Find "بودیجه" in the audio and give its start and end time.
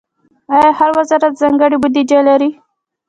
1.81-2.19